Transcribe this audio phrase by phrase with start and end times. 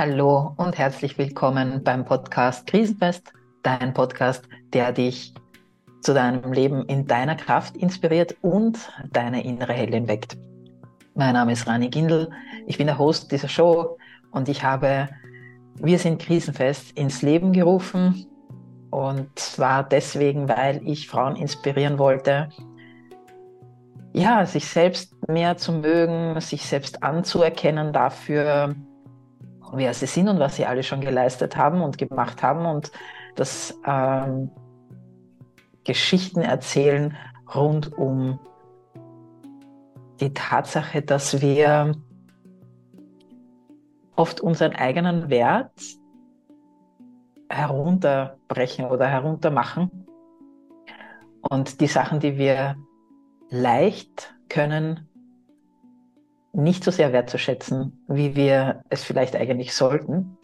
[0.00, 3.32] Hallo und herzlich willkommen beim Podcast Krisenfest,
[3.64, 5.34] dein Podcast, der dich
[6.02, 8.78] zu deinem Leben in deiner Kraft inspiriert und
[9.10, 10.38] deine innere Heldin weckt.
[11.16, 12.30] Mein Name ist Rani Gindel,
[12.68, 13.98] ich bin der Host dieser Show
[14.30, 15.08] und ich habe
[15.74, 18.24] Wir sind Krisenfest ins Leben gerufen
[18.90, 22.50] und zwar deswegen, weil ich Frauen inspirieren wollte,
[24.12, 28.76] ja, sich selbst mehr zu mögen, sich selbst anzuerkennen dafür,
[29.72, 32.90] wer sie sind und was sie alle schon geleistet haben und gemacht haben und
[33.34, 34.50] das ähm,
[35.84, 37.16] Geschichten erzählen
[37.54, 38.38] rund um
[40.20, 41.94] die Tatsache, dass wir
[44.16, 45.72] oft unseren eigenen Wert
[47.48, 50.06] herunterbrechen oder heruntermachen.
[51.40, 52.76] Und die Sachen, die wir
[53.48, 55.07] leicht können,
[56.52, 60.38] nicht so sehr wertzuschätzen, wie wir es vielleicht eigentlich sollten,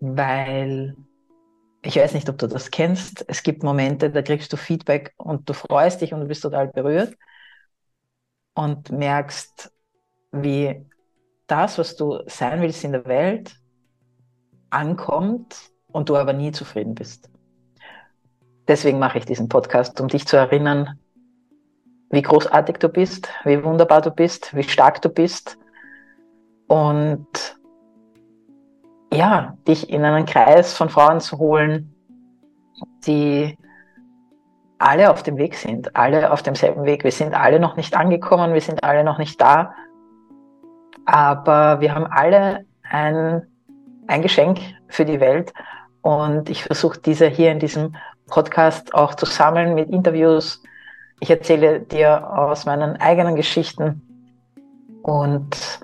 [0.00, 0.96] weil
[1.82, 3.24] ich weiß nicht, ob du das kennst.
[3.28, 6.68] Es gibt Momente, da kriegst du Feedback und du freust dich und du bist total
[6.68, 7.14] berührt
[8.54, 9.70] und merkst,
[10.32, 10.86] wie
[11.46, 13.56] das, was du sein willst in der Welt,
[14.70, 17.30] ankommt und du aber nie zufrieden bist.
[18.66, 20.98] Deswegen mache ich diesen Podcast, um dich zu erinnern,
[22.14, 25.58] wie großartig du bist, wie wunderbar du bist, wie stark du bist.
[26.66, 27.26] Und
[29.12, 31.94] ja, dich in einen Kreis von Frauen zu holen,
[33.06, 33.56] die
[34.78, 37.04] alle auf dem Weg sind, alle auf demselben Weg.
[37.04, 39.74] Wir sind alle noch nicht angekommen, wir sind alle noch nicht da,
[41.06, 43.46] aber wir haben alle ein,
[44.06, 45.52] ein Geschenk für die Welt.
[46.02, 50.62] Und ich versuche diese hier in diesem Podcast auch zu sammeln mit Interviews,
[51.20, 54.02] ich erzähle dir aus meinen eigenen Geschichten
[55.02, 55.80] und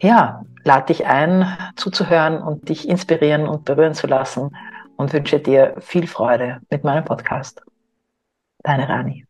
[0.00, 4.56] ja, lade dich ein, zuzuhören und dich inspirieren und berühren zu lassen
[4.96, 7.62] und wünsche dir viel Freude mit meinem Podcast.
[8.62, 9.26] Deine Rani.